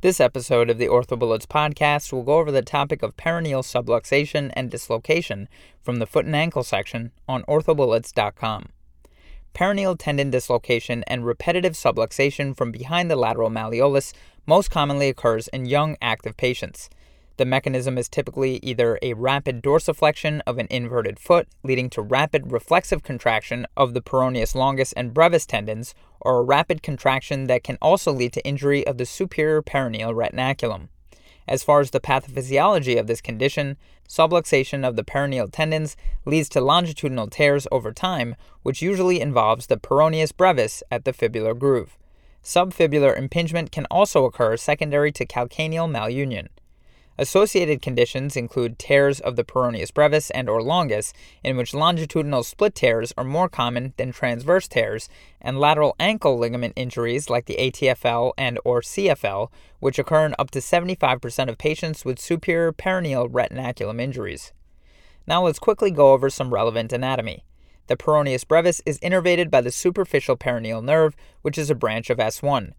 [0.00, 4.70] This episode of the OrthoBullets podcast will go over the topic of peroneal subluxation and
[4.70, 5.48] dislocation
[5.82, 8.68] from the foot and ankle section on orthobullets.com.
[9.56, 14.12] Peroneal tendon dislocation and repetitive subluxation from behind the lateral malleolus
[14.46, 16.88] most commonly occurs in young active patients.
[17.38, 22.50] The mechanism is typically either a rapid dorsiflexion of an inverted foot, leading to rapid
[22.50, 27.78] reflexive contraction of the peroneus longus and brevis tendons, or a rapid contraction that can
[27.80, 30.88] also lead to injury of the superior peroneal retinaculum.
[31.46, 33.76] As far as the pathophysiology of this condition,
[34.08, 38.34] subluxation of the peroneal tendons leads to longitudinal tears over time,
[38.64, 41.96] which usually involves the peroneus brevis at the fibular groove.
[42.42, 46.48] Subfibular impingement can also occur secondary to calcaneal malunion.
[47.20, 52.76] Associated conditions include tears of the peroneus brevis and or longus, in which longitudinal split
[52.76, 55.08] tears are more common than transverse tears,
[55.40, 59.50] and lateral ankle ligament injuries like the ATFL and or CFL,
[59.80, 64.52] which occur in up to 75% of patients with superior peroneal retinaculum injuries.
[65.26, 67.44] Now let's quickly go over some relevant anatomy.
[67.88, 72.18] The peroneus brevis is innervated by the superficial peroneal nerve, which is a branch of
[72.18, 72.74] S1.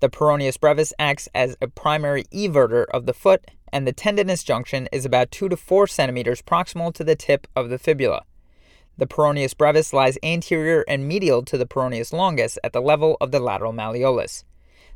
[0.00, 4.88] The peroneus brevis acts as a primary everter of the foot and the tendinous junction
[4.92, 8.22] is about 2 to 4 centimeters proximal to the tip of the fibula.
[8.96, 13.32] The peroneus brevis lies anterior and medial to the peroneus longus at the level of
[13.32, 14.44] the lateral malleolus.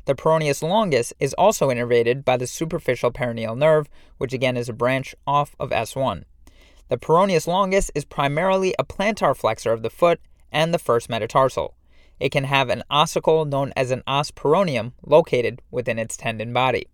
[0.05, 4.73] The peroneus longus is also innervated by the superficial peroneal nerve, which again is a
[4.73, 6.23] branch off of S1.
[6.89, 10.19] The peroneus longus is primarily a plantar flexor of the foot
[10.51, 11.75] and the first metatarsal.
[12.19, 16.87] It can have an ossicle known as an os peroneum located within its tendon body.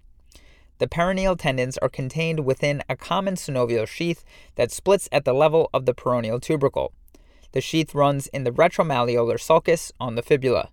[0.79, 4.23] The peroneal tendons are contained within a common synovial sheath
[4.55, 6.93] that splits at the level of the peroneal tubercle.
[7.51, 10.69] The sheath runs in the retromalleolar sulcus on the fibula.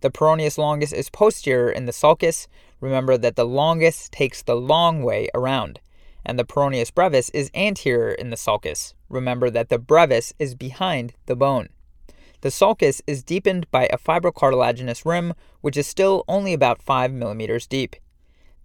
[0.00, 2.46] The peroneus longus is posterior in the sulcus.
[2.80, 5.80] Remember that the longus takes the long way around.
[6.24, 8.94] And the peroneus brevis is anterior in the sulcus.
[9.08, 11.70] Remember that the brevis is behind the bone.
[12.40, 17.66] The sulcus is deepened by a fibrocartilaginous rim, which is still only about 5 millimeters
[17.66, 17.96] deep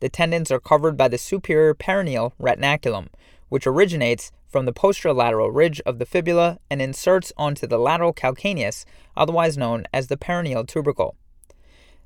[0.03, 3.07] the tendons are covered by the superior peroneal retinaculum,
[3.47, 8.83] which originates from the posterolateral ridge of the fibula and inserts onto the lateral calcaneus,
[9.15, 11.15] otherwise known as the peroneal tubercle.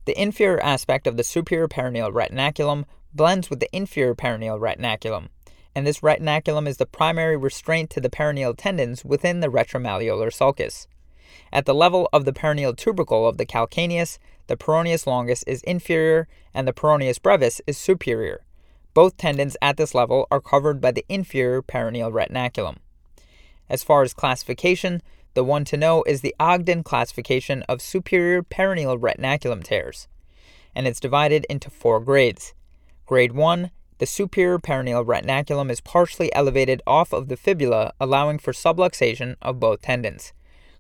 [0.05, 2.85] The inferior aspect of the superior peroneal retinaculum
[3.15, 5.29] blends with the inferior peroneal retinaculum,
[5.73, 10.87] and this retinaculum is the primary restraint to the peroneal tendons within the retromalleolar sulcus.
[11.51, 14.17] At the level of the peroneal tubercle of the calcaneus,
[14.47, 18.43] the peroneus longus is inferior and the peroneus brevis is superior.
[18.93, 22.77] Both tendons at this level are covered by the inferior peroneal retinaculum.
[23.69, 25.01] As far as classification,
[25.33, 30.07] the one to know is the Ogden classification of superior peroneal retinaculum tears,
[30.73, 32.53] and it's divided into four grades.
[33.05, 38.53] Grade 1 the superior peroneal retinaculum is partially elevated off of the fibula, allowing for
[38.53, 40.33] subluxation of both tendons.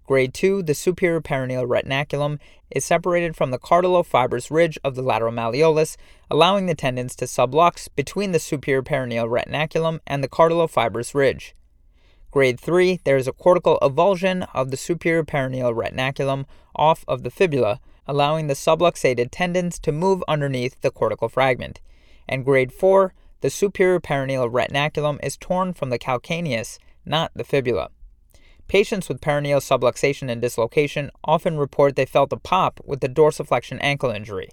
[0.07, 2.39] Grade 2, the superior peroneal retinaculum
[2.71, 5.97] is separated from the cartilofibrous ridge of the lateral malleolus,
[6.31, 11.53] allowing the tendons to sublux between the superior peroneal retinaculum and the cartilofibrous ridge.
[12.31, 17.29] Grade 3, there is a cortical avulsion of the superior peroneal retinaculum off of the
[17.29, 21.81] fibula, allowing the subluxated tendons to move underneath the cortical fragment.
[22.29, 27.89] And grade 4, the superior peroneal retinaculum is torn from the calcaneus, not the fibula.
[28.67, 33.77] Patients with peroneal subluxation and dislocation often report they felt a pop with the dorsiflexion
[33.81, 34.49] ankle injury.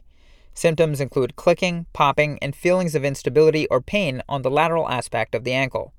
[0.54, 5.42] Symptoms include clicking, popping, and feelings of instability or pain on the lateral aspect of
[5.42, 5.92] the ankle.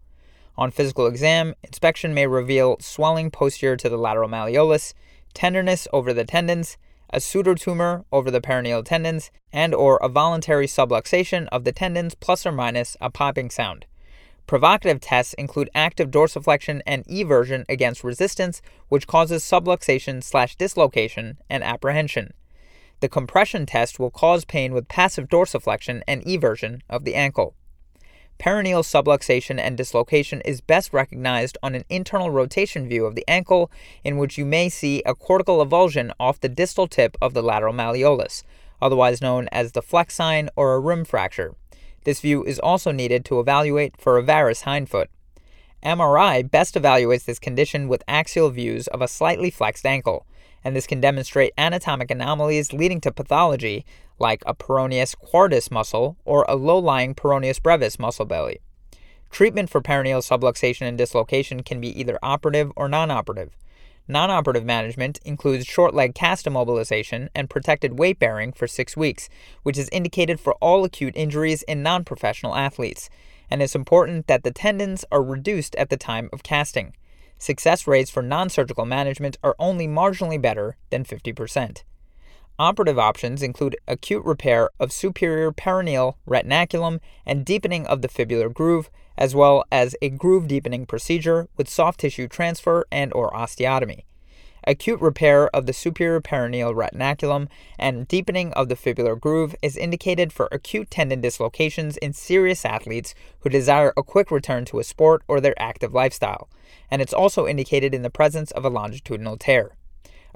[0.58, 4.94] On physical exam, inspection may reveal swelling posterior to the lateral malleolus,
[5.34, 6.78] tenderness over the tendons,
[7.10, 12.46] a pseudotumor over the peroneal tendons, and or a voluntary subluxation of the tendons plus
[12.46, 13.86] or minus a popping sound.
[14.48, 21.64] Provocative tests include active dorsiflexion and eversion against resistance, which causes subluxation slash dislocation and
[21.64, 22.34] apprehension.
[23.00, 27.56] The compression test will cause pain with passive dorsiflexion and eversion of the ankle.
[28.38, 33.72] Peroneal subluxation and dislocation is best recognized on an internal rotation view of the ankle,
[34.04, 37.74] in which you may see a cortical avulsion off the distal tip of the lateral
[37.74, 38.44] malleolus,
[38.82, 41.56] otherwise known as the fleck sign or a rim fracture.
[42.06, 45.10] This view is also needed to evaluate for a varus hindfoot.
[45.84, 50.26] MRI best evaluates this condition with axial views of a slightly flexed ankle,
[50.64, 53.86] and this can demonstrate anatomic anomalies leading to pathology
[54.20, 58.60] like a peroneus quartus muscle or a low-lying peroneus brevis muscle belly.
[59.32, 63.56] Treatment for peroneal subluxation and dislocation can be either operative or non-operative.
[64.08, 69.30] Non-operative management includes short leg cast immobilization and protected weight bearing for six weeks,
[69.64, 73.10] which is indicated for all acute injuries in non-professional athletes,
[73.50, 76.94] and it's important that the tendons are reduced at the time of casting.
[77.40, 81.84] Success rates for non-surgical management are only marginally better than 50%.
[82.58, 88.90] Operative options include acute repair of superior peroneal retinaculum and deepening of the fibular groove,
[89.18, 94.06] as well as a groove deepening procedure with soft tissue transfer and or osteotomy.
[94.66, 100.32] Acute repair of the superior peroneal retinaculum and deepening of the fibular groove is indicated
[100.32, 105.24] for acute tendon dislocations in serious athletes who desire a quick return to a sport
[105.28, 106.50] or their active lifestyle,
[106.90, 109.76] and it's also indicated in the presence of a longitudinal tear.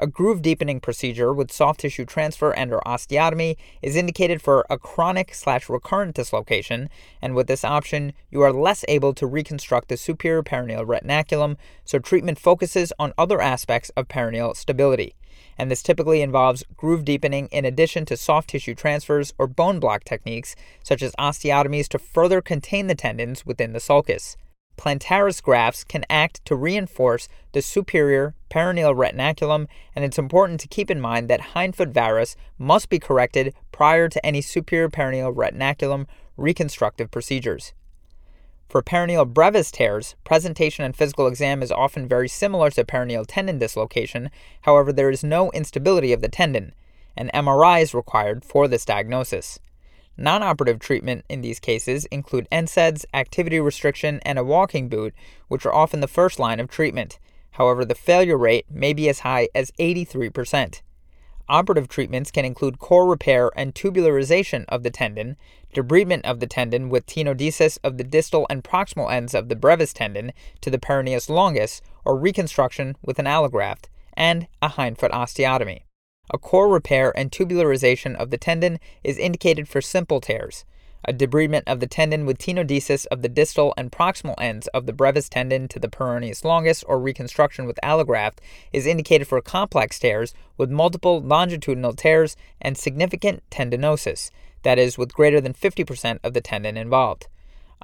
[0.01, 4.78] A groove deepening procedure with soft tissue transfer and or osteotomy is indicated for a
[4.78, 6.90] chronic slash recurrent dislocation,
[7.22, 12.00] and with this option, you are less able to reconstruct the superior peroneal retinaculum, so
[12.00, 15.16] treatment focuses on other aspects of peroneal stability.
[15.57, 20.06] And this typically involves groove deepening in addition to soft tissue transfers or bone block
[20.06, 24.38] techniques, such as osteotomies to further contain the tendons within the sulcus
[24.79, 30.89] plantaris grafts can act to reinforce the superior peroneal retinaculum, and it's important to keep
[30.89, 37.11] in mind that hindfoot varus must be corrected prior to any superior peroneal retinaculum reconstructive
[37.11, 37.73] procedures.
[38.69, 43.59] For peroneal brevis tears, presentation and physical exam is often very similar to peroneal tendon
[43.59, 44.29] dislocation,
[44.61, 46.73] however, there is no instability of the tendon.
[47.17, 49.59] An MRI is required for this diagnosis.
[50.21, 55.13] Non operative treatment in these cases include NSAIDs, activity restriction, and a walking boot,
[55.48, 57.19] which are often the first line of treatment.
[57.51, 60.81] However, the failure rate may be as high as 83%.
[61.48, 65.38] Operative treatments can include core repair and tubularization of the tendon,
[65.74, 69.94] debridement of the tendon with tenodesis of the distal and proximal ends of the brevis
[69.94, 75.83] tendon to the peroneus longus, or reconstruction with an allograft, and a hindfoot osteotomy.
[76.31, 80.63] A core repair and tubularization of the tendon is indicated for simple tears.
[81.05, 84.93] A debridement of the tendon with tenodesis of the distal and proximal ends of the
[84.93, 88.39] brevis tendon to the peroneus longus or reconstruction with allograft
[88.71, 94.29] is indicated for complex tears with multiple longitudinal tears and significant tendinosis,
[94.63, 97.27] that is, with greater than 50% of the tendon involved.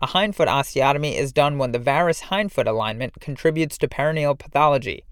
[0.01, 5.05] A hindfoot osteotomy is done when the varus hindfoot alignment contributes to peroneal pathology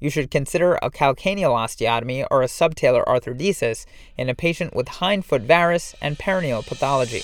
[0.00, 3.86] you should consider a calcaneal osteotomy or a subtalar arthrodesis
[4.16, 7.22] in a patient with hindfoot varus and peroneal pathology.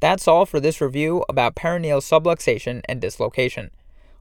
[0.00, 3.70] That's all for this review about peroneal subluxation and dislocation.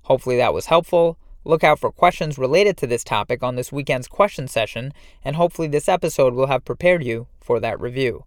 [0.03, 1.17] Hopefully that was helpful.
[1.45, 4.91] Look out for questions related to this topic on this weekend's question session,
[5.23, 8.25] and hopefully this episode will have prepared you for that review.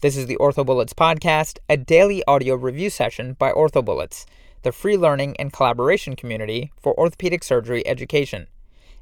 [0.00, 4.26] This is the OrthoBullets podcast, a daily audio review session by OrthoBullets,
[4.62, 8.46] the free learning and collaboration community for orthopedic surgery education.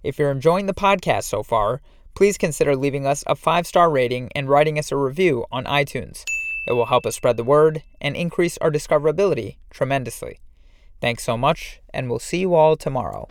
[0.02, 1.80] If you're enjoying the podcast so far,
[2.14, 6.24] please consider leaving us a five star rating and writing us a review on iTunes.
[6.66, 10.40] It will help us spread the word and increase our discoverability tremendously.
[11.00, 13.26] Thanks so much, and we'll see you all tomorrow.